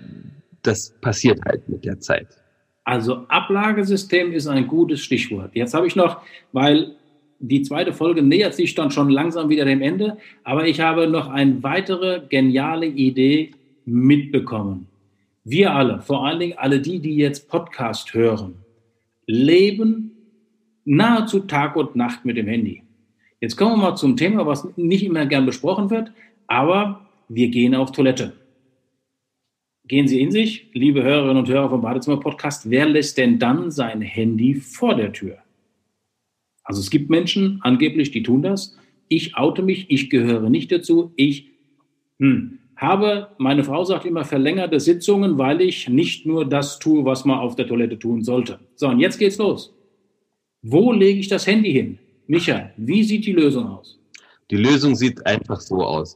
das 0.61 0.93
passiert 1.01 1.39
halt 1.45 1.67
mit 1.67 1.85
der 1.85 1.99
Zeit. 1.99 2.27
Also 2.85 3.25
Ablagesystem 3.27 4.31
ist 4.33 4.47
ein 4.47 4.67
gutes 4.67 5.01
Stichwort. 5.01 5.51
Jetzt 5.53 5.73
habe 5.73 5.87
ich 5.87 5.95
noch, 5.95 6.21
weil 6.51 6.95
die 7.39 7.61
zweite 7.61 7.93
Folge 7.93 8.21
nähert 8.21 8.53
sich 8.53 8.75
dann 8.75 8.91
schon 8.91 9.09
langsam 9.09 9.49
wieder 9.49 9.65
dem 9.65 9.81
Ende, 9.81 10.17
aber 10.43 10.65
ich 10.67 10.79
habe 10.79 11.07
noch 11.07 11.29
eine 11.29 11.61
weitere 11.63 12.21
geniale 12.29 12.85
Idee 12.85 13.51
mitbekommen. 13.85 14.87
Wir 15.43 15.73
alle, 15.73 16.01
vor 16.01 16.25
allen 16.25 16.39
Dingen 16.39 16.57
alle 16.57 16.79
die, 16.79 16.99
die 16.99 17.17
jetzt 17.17 17.49
Podcast 17.49 18.13
hören, 18.13 18.55
leben 19.27 20.11
nahezu 20.85 21.41
Tag 21.41 21.75
und 21.75 21.95
Nacht 21.95 22.23
mit 22.23 22.37
dem 22.37 22.47
Handy. 22.47 22.82
Jetzt 23.43 23.57
kommen 23.57 23.73
wir 23.73 23.89
mal 23.89 23.95
zum 23.97 24.15
Thema, 24.15 24.45
was 24.45 24.65
nicht 24.77 25.03
immer 25.03 25.25
gern 25.25 25.45
besprochen 25.45 25.89
wird, 25.89 26.13
aber 26.47 27.09
wir 27.27 27.49
gehen 27.49 27.75
auf 27.75 27.91
Toilette. 27.91 28.31
Gehen 29.85 30.07
Sie 30.07 30.21
in 30.21 30.31
sich, 30.31 30.69
liebe 30.71 31.03
Hörerinnen 31.03 31.35
und 31.35 31.49
Hörer 31.49 31.69
vom 31.69 31.81
Badezimmer 31.81 32.21
Podcast, 32.21 32.69
wer 32.69 32.85
lässt 32.85 33.17
denn 33.17 33.39
dann 33.39 33.69
sein 33.69 33.99
Handy 33.99 34.55
vor 34.55 34.95
der 34.95 35.11
Tür? 35.11 35.39
Also 36.63 36.79
es 36.79 36.89
gibt 36.89 37.09
Menschen, 37.09 37.59
angeblich, 37.63 38.11
die 38.11 38.23
tun 38.23 38.43
das. 38.43 38.77
Ich 39.09 39.35
oute 39.35 39.61
mich, 39.61 39.87
ich 39.89 40.09
gehöre 40.09 40.49
nicht 40.49 40.71
dazu. 40.71 41.11
Ich 41.17 41.49
hm, 42.19 42.59
habe, 42.77 43.27
meine 43.39 43.65
Frau 43.65 43.83
sagt 43.83 44.05
immer, 44.05 44.23
verlängerte 44.23 44.79
Sitzungen, 44.79 45.37
weil 45.37 45.59
ich 45.59 45.89
nicht 45.89 46.25
nur 46.25 46.47
das 46.47 46.79
tue, 46.79 47.03
was 47.03 47.25
man 47.25 47.39
auf 47.39 47.57
der 47.57 47.67
Toilette 47.67 47.99
tun 47.99 48.23
sollte. 48.23 48.61
So, 48.75 48.87
und 48.87 49.01
jetzt 49.01 49.17
geht's 49.17 49.37
los. 49.37 49.75
Wo 50.61 50.93
lege 50.93 51.19
ich 51.19 51.27
das 51.27 51.45
Handy 51.45 51.73
hin? 51.73 51.99
Micha, 52.27 52.71
wie 52.77 53.03
sieht 53.03 53.25
die 53.25 53.33
Lösung 53.33 53.67
aus? 53.67 53.99
Die 54.49 54.57
Lösung 54.57 54.95
sieht 54.95 55.25
einfach 55.25 55.59
so 55.59 55.83
aus. 55.83 56.15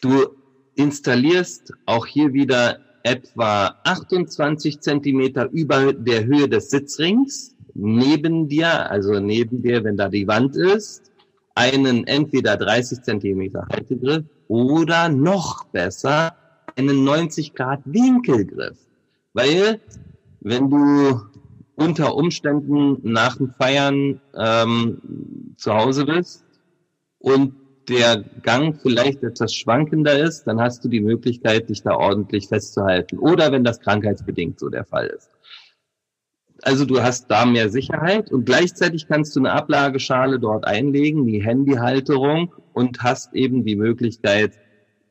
Du 0.00 0.28
installierst 0.74 1.72
auch 1.86 2.06
hier 2.06 2.32
wieder 2.32 2.80
etwa 3.02 3.78
28 3.84 4.80
Zentimeter 4.80 5.48
über 5.50 5.92
der 5.92 6.24
Höhe 6.24 6.48
des 6.48 6.70
Sitzrings 6.70 7.56
neben 7.74 8.48
dir, 8.48 8.90
also 8.90 9.20
neben 9.20 9.62
dir, 9.62 9.84
wenn 9.84 9.96
da 9.96 10.08
die 10.08 10.26
Wand 10.26 10.56
ist, 10.56 11.10
einen 11.54 12.06
entweder 12.06 12.56
30 12.56 13.02
Zentimeter 13.02 13.66
Haltegriff 13.70 14.24
oder 14.48 15.08
noch 15.08 15.64
besser 15.64 16.34
einen 16.76 17.04
90 17.04 17.54
Grad 17.54 17.80
Winkelgriff. 17.84 18.78
Weil 19.32 19.80
wenn 20.40 20.70
du 20.70 21.20
unter 21.80 22.14
Umständen 22.14 22.98
nach 23.02 23.38
dem 23.38 23.54
Feiern 23.58 24.20
ähm, 24.36 25.54
zu 25.56 25.74
Hause 25.74 26.04
bist 26.04 26.44
und 27.18 27.54
der 27.88 28.22
Gang 28.42 28.78
vielleicht 28.80 29.22
etwas 29.22 29.54
schwankender 29.54 30.18
ist, 30.18 30.44
dann 30.44 30.60
hast 30.60 30.84
du 30.84 30.88
die 30.88 31.00
Möglichkeit, 31.00 31.70
dich 31.70 31.82
da 31.82 31.96
ordentlich 31.96 32.48
festzuhalten. 32.48 33.18
Oder 33.18 33.50
wenn 33.50 33.64
das 33.64 33.80
krankheitsbedingt 33.80 34.60
so 34.60 34.68
der 34.68 34.84
Fall 34.84 35.06
ist. 35.06 35.30
Also 36.62 36.84
du 36.84 37.02
hast 37.02 37.30
da 37.30 37.46
mehr 37.46 37.70
Sicherheit 37.70 38.30
und 38.30 38.44
gleichzeitig 38.44 39.08
kannst 39.08 39.34
du 39.34 39.40
eine 39.40 39.52
Ablageschale 39.52 40.38
dort 40.38 40.66
einlegen, 40.66 41.26
die 41.26 41.42
Handyhalterung 41.42 42.52
und 42.74 43.02
hast 43.02 43.32
eben 43.32 43.64
die 43.64 43.76
Möglichkeit, 43.76 44.52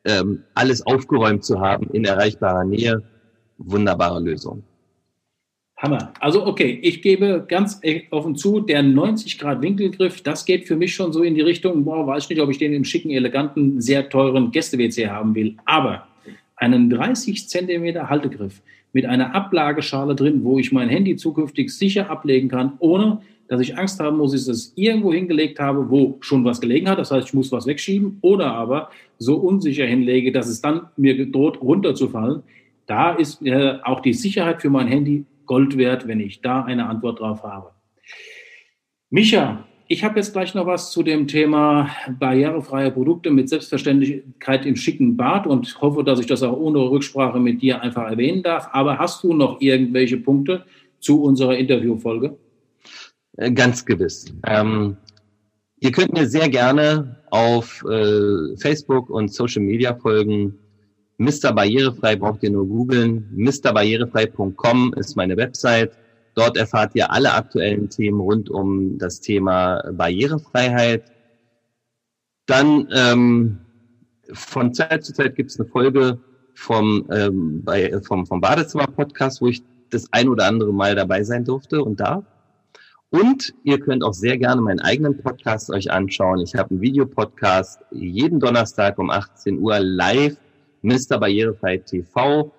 ähm, 0.05 0.43
alles 0.53 0.85
aufgeräumt 0.85 1.43
zu 1.43 1.59
haben 1.59 1.89
in 1.89 2.05
erreichbarer 2.05 2.63
Nähe. 2.63 3.01
Wunderbare 3.57 4.21
Lösung. 4.21 4.63
Hammer. 5.79 6.12
Also 6.19 6.45
okay, 6.45 6.77
ich 6.81 7.01
gebe 7.01 7.45
ganz 7.48 7.81
offen 8.12 8.36
zu, 8.36 8.59
der 8.59 8.83
90 8.83 9.39
Grad 9.39 9.62
Winkelgriff, 9.62 10.21
das 10.21 10.43
geht 10.43 10.67
für 10.67 10.75
mich 10.75 10.93
schon 10.93 11.13
so 11.13 11.24
in 11.24 11.36
die 11.36 11.41
Richtung, 11.41 11.86
boah, 11.86 12.05
weiß 12.05 12.29
nicht, 12.29 12.41
ob 12.41 12.50
ich 12.50 12.57
den 12.57 12.74
im 12.74 12.83
schicken, 12.83 13.12
eleganten, 13.12 13.79
sehr 13.79 14.09
teuren 14.09 14.51
Gäste-WC 14.51 15.07
haben 15.07 15.33
will. 15.36 15.55
Aber 15.63 16.05
einen 16.57 16.89
30 16.89 17.48
Zentimeter 17.48 18.09
Haltegriff 18.09 18.62
mit 18.91 19.05
einer 19.05 19.33
Ablageschale 19.33 20.15
drin, 20.15 20.43
wo 20.43 20.59
ich 20.59 20.74
mein 20.74 20.89
Handy 20.89 21.15
zukünftig 21.15 21.69
sicher 21.69 22.09
ablegen 22.09 22.50
kann, 22.50 22.74
ohne 22.79 23.21
dass 23.48 23.62
ich 23.62 23.77
Angst 23.77 24.01
haben 24.01 24.17
muss, 24.17 24.31
dass 24.33 24.41
ich 24.43 24.50
es 24.50 24.74
irgendwo 24.75 25.13
hingelegt 25.13 25.59
habe, 25.59 25.89
wo 25.89 26.17
schon 26.19 26.43
was 26.43 26.59
gelegen 26.59 26.89
hat. 26.89 27.00
Das 27.00 27.09
heißt, 27.09 27.29
ich 27.29 27.33
muss 27.33 27.53
was 27.53 27.65
wegschieben 27.65 28.17
oder 28.21 28.53
aber 28.53 28.89
so 29.17 29.38
unsicher 29.38 29.86
hinlege, 29.86 30.33
dass 30.33 30.50
es 30.50 30.62
dann 30.62 30.88
mir 30.98 31.31
droht, 31.31 31.62
runterzufallen. 31.62 32.43
Da 32.86 33.13
ist 33.13 33.41
äh, 33.45 33.77
auch 33.83 34.01
die 34.01 34.13
Sicherheit 34.13 34.62
für 34.62 34.69
mein 34.69 34.88
Handy 34.88 35.25
Gold 35.49 35.79
wert, 35.79 36.07
wenn 36.07 36.19
ich 36.19 36.41
da 36.41 36.61
eine 36.61 36.85
Antwort 36.85 37.21
drauf 37.21 37.41
habe. 37.41 37.71
Micha, 39.09 39.65
ich 39.87 40.03
habe 40.03 40.19
jetzt 40.19 40.33
gleich 40.33 40.53
noch 40.53 40.67
was 40.67 40.91
zu 40.91 41.01
dem 41.01 41.25
Thema 41.25 41.89
barrierefreie 42.19 42.91
Produkte 42.91 43.31
mit 43.31 43.49
Selbstverständlichkeit 43.49 44.67
im 44.67 44.75
schicken 44.75 45.17
Bad 45.17 45.47
und 45.47 45.81
hoffe, 45.81 46.03
dass 46.03 46.19
ich 46.19 46.27
das 46.27 46.43
auch 46.43 46.55
ohne 46.55 46.77
Rücksprache 46.77 47.39
mit 47.39 47.63
dir 47.63 47.81
einfach 47.81 48.07
erwähnen 48.11 48.43
darf. 48.43 48.69
Aber 48.73 48.99
hast 48.99 49.23
du 49.23 49.33
noch 49.33 49.59
irgendwelche 49.59 50.17
Punkte 50.17 50.65
zu 50.99 51.23
unserer 51.23 51.57
Interviewfolge? 51.57 52.37
Äh, 53.37 53.51
ganz 53.51 53.83
gewiss. 53.83 54.31
Ähm, 54.45 54.97
ihr 55.79 55.91
könnt 55.91 56.13
mir 56.13 56.27
sehr 56.27 56.49
gerne 56.49 57.23
auf 57.31 57.83
äh, 57.89 58.55
Facebook 58.57 59.09
und 59.09 59.33
Social 59.33 59.63
Media 59.63 59.95
folgen. 59.95 60.59
Mr. 61.19 61.51
Barrierefrei 61.51 62.15
braucht 62.15 62.43
ihr 62.43 62.49
nur 62.49 62.65
googeln. 62.65 63.29
MrBarrierefrei.com 63.35 64.93
ist 64.95 65.17
meine 65.17 65.35
Website. 65.35 65.91
Dort 66.33 66.55
erfahrt 66.55 66.95
ihr 66.95 67.11
alle 67.11 67.33
aktuellen 67.33 67.89
Themen 67.89 68.21
rund 68.21 68.49
um 68.49 68.97
das 68.97 69.19
Thema 69.19 69.83
Barrierefreiheit. 69.91 71.11
Dann 72.45 72.88
ähm, 72.95 73.59
von 74.31 74.73
Zeit 74.73 75.03
zu 75.03 75.13
Zeit 75.13 75.35
gibt 75.35 75.51
es 75.51 75.59
eine 75.59 75.67
Folge 75.67 76.19
vom, 76.53 77.05
ähm, 77.11 77.63
bei, 77.65 77.99
vom, 78.01 78.25
vom 78.25 78.39
Badezimmer-Podcast, 78.39 79.41
wo 79.41 79.47
ich 79.47 79.61
das 79.89 80.07
ein 80.13 80.29
oder 80.29 80.45
andere 80.45 80.71
Mal 80.71 80.95
dabei 80.95 81.23
sein 81.23 81.43
durfte 81.43 81.83
und 81.83 81.99
darf. 81.99 82.23
Und 83.09 83.53
ihr 83.63 83.79
könnt 83.81 84.05
auch 84.05 84.13
sehr 84.13 84.38
gerne 84.38 84.61
meinen 84.61 84.79
eigenen 84.79 85.17
Podcast 85.17 85.69
euch 85.69 85.91
anschauen. 85.91 86.39
Ich 86.39 86.55
habe 86.55 86.69
einen 86.69 86.81
Videopodcast 86.81 87.81
jeden 87.91 88.39
Donnerstag 88.39 88.97
um 88.99 89.09
18 89.09 89.59
Uhr 89.59 89.79
live 89.79 90.38
Mr. 90.81 91.19
Barrierefrei 91.19 91.77
TV. 91.77 92.51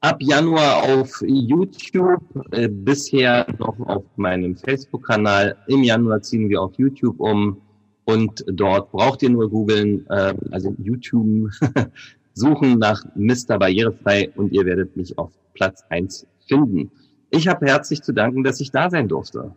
Ab 0.00 0.16
Januar 0.20 0.82
auf 0.82 1.22
YouTube, 1.24 2.22
äh, 2.50 2.68
bisher 2.68 3.46
noch 3.58 3.78
auf 3.80 4.04
meinem 4.16 4.56
Facebook-Kanal. 4.56 5.56
Im 5.68 5.84
Januar 5.84 6.22
ziehen 6.22 6.48
wir 6.48 6.60
auf 6.60 6.74
YouTube 6.76 7.20
um 7.20 7.60
und 8.04 8.44
dort 8.48 8.90
braucht 8.90 9.22
ihr 9.22 9.30
nur 9.30 9.48
googeln, 9.48 10.04
äh, 10.10 10.34
also 10.50 10.74
YouTube 10.78 11.50
suchen 12.34 12.78
nach 12.78 13.04
Mr. 13.14 13.58
Barrierefrei 13.58 14.32
und 14.34 14.52
ihr 14.52 14.64
werdet 14.64 14.96
mich 14.96 15.16
auf 15.18 15.30
Platz 15.54 15.84
eins 15.88 16.26
finden. 16.48 16.90
Ich 17.30 17.46
habe 17.46 17.66
herzlich 17.66 18.02
zu 18.02 18.12
danken, 18.12 18.42
dass 18.42 18.60
ich 18.60 18.70
da 18.72 18.90
sein 18.90 19.08
durfte. 19.08 19.54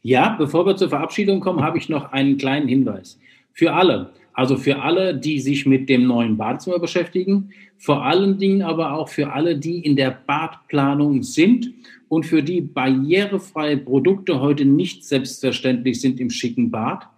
Ja, 0.00 0.34
bevor 0.38 0.66
wir 0.66 0.76
zur 0.76 0.88
Verabschiedung 0.88 1.40
kommen, 1.40 1.62
habe 1.62 1.78
ich 1.78 1.88
noch 1.88 2.12
einen 2.12 2.36
kleinen 2.36 2.66
Hinweis. 2.66 3.18
Für 3.52 3.74
alle, 3.74 4.10
also 4.34 4.56
für 4.56 4.80
alle, 4.80 5.14
die 5.14 5.40
sich 5.40 5.66
mit 5.66 5.88
dem 5.88 6.06
neuen 6.06 6.36
Badezimmer 6.36 6.78
beschäftigen, 6.78 7.50
vor 7.78 8.04
allen 8.04 8.38
Dingen 8.38 8.62
aber 8.62 8.94
auch 8.94 9.08
für 9.08 9.32
alle, 9.32 9.58
die 9.58 9.80
in 9.80 9.96
der 9.96 10.10
Badplanung 10.10 11.22
sind 11.22 11.72
und 12.08 12.24
für 12.24 12.42
die 12.42 12.60
barrierefreie 12.60 13.76
Produkte 13.76 14.40
heute 14.40 14.64
nicht 14.64 15.04
selbstverständlich 15.04 16.00
sind 16.00 16.20
im 16.20 16.30
schicken 16.30 16.70
Bad. 16.70 17.08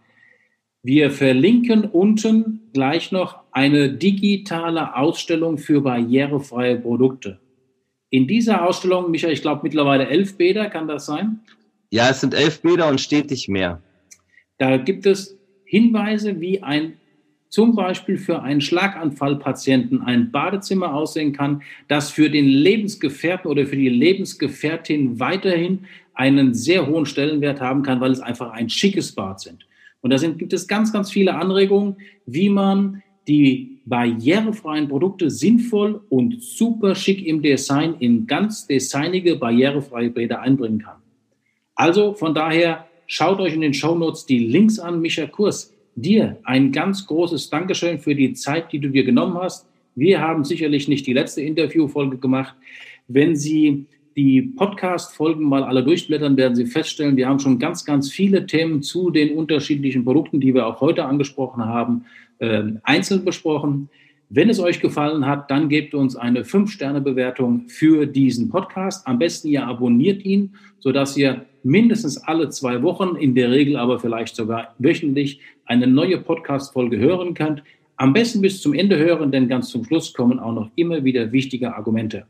Wir 0.83 1.11
verlinken 1.11 1.85
unten 1.85 2.61
gleich 2.73 3.11
noch 3.13 3.39
eine 3.53 3.91
digitale 3.93 4.97
Ausstellung 4.97 5.59
für 5.59 5.81
barrierefreie 5.81 6.77
Produkte. 6.77 7.41
In 8.11 8.27
dieser 8.27 8.67
Ausstellung, 8.67 9.11
Michael, 9.11 9.33
ich 9.33 9.43
glaube 9.43 9.63
mittlerweile 9.65 10.09
elf 10.09 10.37
Bäder, 10.37 10.69
kann 10.69 10.87
das 10.87 11.07
sein? 11.07 11.41
Ja, 11.91 12.11
es 12.11 12.21
sind 12.21 12.35
elf 12.35 12.61
Bäder 12.63 12.89
und 12.89 13.01
stetig 13.01 13.49
mehr. 13.49 13.83
Da 14.59 14.77
gibt 14.77 15.07
es 15.07 15.39
Hinweise, 15.65 16.41
wie 16.41 16.63
ein 16.63 16.95
zum 17.55 17.77
Beispiel 17.77 18.19
für 18.19 18.43
einen 18.43 18.61
Schlaganfallpatienten 18.61 20.03
ein 20.03 20.33
Badezimmer 20.33 20.93
aussehen 20.93 21.33
kann, 21.33 21.63
das 21.87 22.11
für 22.11 22.29
den 22.29 22.47
Lebensgefährten 22.47 23.49
oder 23.49 23.65
für 23.65 23.77
die 23.77 23.89
Lebensgefährtin 23.89 25.21
weiterhin 25.21 25.85
einen 26.15 26.53
sehr 26.53 26.89
hohen 26.89 27.07
Stellenwert 27.07 27.61
haben 27.61 27.85
kann, 27.85 28.01
weil 28.01 28.11
es 28.11 28.19
einfach 28.19 28.51
ein 28.51 28.69
schickes 28.69 29.13
Bad 29.13 29.39
sind. 29.39 29.69
Und 30.01 30.11
da 30.11 30.19
sind, 30.19 30.41
gibt 30.41 30.53
es 30.53 30.67
ganz, 30.67 30.93
ganz 30.93 31.13
viele 31.13 31.37
Anregungen, 31.37 31.95
wie 32.27 32.49
man 32.49 33.05
die 33.29 33.79
barrierefreien 33.85 34.89
Produkte 34.89 35.31
sinnvoll 35.31 36.01
und 36.09 36.43
super 36.43 36.97
schick 36.97 37.25
im 37.25 37.41
Design 37.41 37.95
in 38.01 38.27
ganz 38.27 38.67
designige, 38.67 39.37
barrierefreie 39.37 40.11
Bäder 40.11 40.41
einbringen 40.41 40.81
kann. 40.81 40.97
Also 41.77 42.15
von 42.15 42.35
daher 42.35 42.89
schaut 43.07 43.39
euch 43.39 43.55
in 43.55 43.61
den 43.61 43.75
Show 43.75 43.95
Notes 43.95 44.27
die 44.27 44.41
Links 44.41 44.81
an. 44.81 45.01
Micha 45.01 45.29
Kurs, 45.29 45.73
dir 45.97 46.39
ein 46.45 46.73
ganz 46.73 47.07
großes 47.07 47.51
Dankeschön 47.51 47.99
für 47.99 48.15
die 48.15 48.35
Zeit, 48.35 48.73
die 48.73 48.79
du 48.79 48.89
dir 48.89 49.05
genommen 49.05 49.39
hast. 49.39 49.67
Wir 49.95 50.21
haben 50.21 50.45
sicherlich 50.45 50.89
nicht 50.89 51.07
die 51.07 51.13
letzte 51.13 51.43
Interviewfolge 51.43 52.19
gemacht. 52.19 52.55
Wenn 53.07 53.37
Sie 53.37 53.87
die 54.17 54.43
Podcast-Folgen 54.43 55.45
mal 55.45 55.65
alle 55.65 55.85
durchblättern, 55.85 56.37
werden 56.37 56.55
Sie 56.55 56.67
feststellen, 56.67 57.17
wir 57.17 57.29
haben 57.29 57.39
schon 57.39 57.59
ganz, 57.59 57.85
ganz 57.85 58.11
viele 58.11 58.47
Themen 58.47 58.83
zu 58.83 59.11
den 59.11 59.37
unterschiedlichen 59.37 60.05
Produkten, 60.05 60.41
die 60.41 60.55
wir 60.55 60.67
auch 60.67 60.81
heute 60.81 61.05
angesprochen 61.05 61.65
haben, 61.65 62.07
äh, 62.39 62.63
einzeln 62.83 63.25
besprochen. 63.25 63.89
Wenn 64.31 64.49
es 64.49 64.59
euch 64.59 64.81
gefallen 64.81 65.27
hat, 65.27 65.51
dann 65.51 65.69
gebt 65.69 65.95
uns 65.95 66.17
eine 66.17 66.45
5-Sterne-Bewertung 66.45 67.69
für 67.69 68.07
diesen 68.07 68.49
Podcast. 68.49 69.07
Am 69.07 69.19
besten 69.19 69.49
ihr 69.49 69.67
abonniert 69.67 70.25
ihn, 70.25 70.55
sodass 70.81 71.17
ihr 71.17 71.45
mindestens 71.65 72.19
alle 72.19 72.51
zwei 72.51 72.83
Wochen, 72.83 73.17
in 73.17 73.35
der 73.35 73.51
Regel 73.51 73.77
aber 73.77 73.99
vielleicht 73.99 74.37
sogar 74.37 74.75
wöchentlich, 74.79 75.41
eine 75.65 75.87
neue 75.87 76.19
Podcast-Folge 76.19 76.99
hören 76.99 77.35
könnt. 77.35 77.63
Am 77.97 78.13
besten 78.13 78.41
bis 78.41 78.61
zum 78.61 78.75
Ende 78.75 78.99
hören, 78.99 79.33
denn 79.33 79.49
ganz 79.49 79.71
zum 79.71 79.85
Schluss 79.85 80.13
kommen 80.13 80.39
auch 80.39 80.53
noch 80.53 80.71
immer 80.77 81.05
wieder 81.05 81.33
wichtige 81.33 81.75
Argumente. 81.75 82.27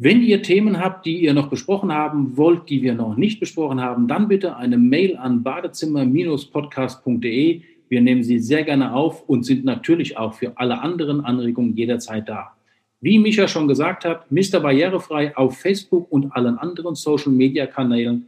Wenn 0.00 0.22
ihr 0.22 0.42
Themen 0.42 0.78
habt, 0.78 1.06
die 1.06 1.18
ihr 1.18 1.34
noch 1.34 1.50
besprochen 1.50 1.92
haben 1.92 2.36
wollt, 2.36 2.70
die 2.70 2.82
wir 2.82 2.94
noch 2.94 3.16
nicht 3.16 3.40
besprochen 3.40 3.80
haben, 3.80 4.06
dann 4.06 4.28
bitte 4.28 4.54
eine 4.56 4.78
Mail 4.78 5.16
an 5.16 5.42
badezimmer-podcast.de. 5.42 7.62
Wir 7.88 8.00
nehmen 8.00 8.22
sie 8.22 8.38
sehr 8.38 8.62
gerne 8.62 8.94
auf 8.94 9.28
und 9.28 9.44
sind 9.44 9.64
natürlich 9.64 10.16
auch 10.16 10.34
für 10.34 10.56
alle 10.56 10.82
anderen 10.82 11.24
Anregungen 11.24 11.76
jederzeit 11.76 12.28
da. 12.28 12.57
Wie 13.00 13.20
Micha 13.20 13.46
schon 13.46 13.68
gesagt 13.68 14.04
hat, 14.04 14.30
Mr. 14.32 14.58
Barrierefrei 14.60 15.36
auf 15.36 15.58
Facebook 15.58 16.10
und 16.10 16.32
allen 16.32 16.58
anderen 16.58 16.96
Social-Media-Kanälen. 16.96 18.26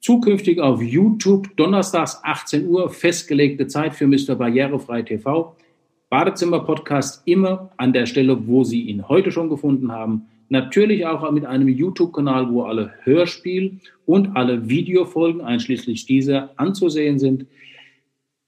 Zukünftig 0.00 0.60
auf 0.60 0.82
YouTube, 0.82 1.56
donnerstags 1.56 2.18
18 2.24 2.66
Uhr, 2.66 2.90
festgelegte 2.90 3.68
Zeit 3.68 3.94
für 3.94 4.08
Mr. 4.08 4.34
Barrierefrei 4.34 5.02
TV. 5.02 5.54
Badezimmer-Podcast 6.10 7.22
immer 7.26 7.70
an 7.76 7.92
der 7.92 8.06
Stelle, 8.06 8.48
wo 8.48 8.64
Sie 8.64 8.82
ihn 8.82 9.08
heute 9.08 9.30
schon 9.30 9.48
gefunden 9.48 9.92
haben. 9.92 10.22
Natürlich 10.48 11.06
auch 11.06 11.30
mit 11.30 11.44
einem 11.44 11.68
YouTube-Kanal, 11.68 12.50
wo 12.50 12.62
alle 12.62 12.94
Hörspiel- 13.04 13.78
und 14.04 14.36
alle 14.36 14.68
Videofolgen, 14.68 15.42
einschließlich 15.42 16.06
dieser, 16.06 16.50
anzusehen 16.56 17.20
sind. 17.20 17.46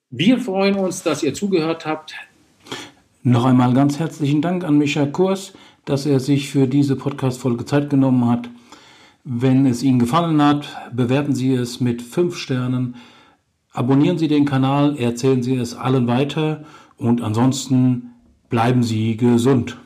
Wir 0.09 0.39
freuen 0.39 0.75
uns, 0.75 1.05
dass 1.05 1.23
ihr 1.23 1.35
zugehört 1.35 1.87
habt. 1.87 2.15
Noch 3.23 3.45
einmal 3.45 3.75
ganz 3.75 3.99
herzlichen 3.99 4.41
Dank 4.41 4.65
an 4.65 4.79
Micha 4.79 5.05
Kurs, 5.05 5.53
dass 5.85 6.07
er 6.07 6.21
sich 6.21 6.49
für 6.49 6.67
diese 6.67 6.97
Podcast-Folge 6.97 7.67
Zeit 7.67 7.91
genommen 7.91 8.27
hat. 8.31 8.49
Wenn 9.25 9.67
es 9.67 9.83
Ihnen 9.83 9.99
gefallen 9.99 10.41
hat, 10.43 10.91
bewerten 10.95 11.35
Sie 11.35 11.53
es 11.53 11.81
mit 11.81 12.01
fünf 12.01 12.39
Sternen. 12.39 12.95
Abonnieren 13.73 14.17
Sie 14.17 14.27
den 14.27 14.47
Kanal, 14.47 14.97
erzählen 14.97 15.43
Sie 15.43 15.55
es 15.55 15.75
allen 15.75 16.07
weiter 16.07 16.65
und 16.97 17.21
ansonsten 17.21 18.13
bleiben 18.49 18.83
Sie 18.83 19.19
gesund. 19.19 19.77